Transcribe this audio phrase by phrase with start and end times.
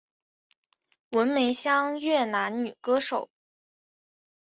[1.11, 3.29] 文梅香越南女歌手。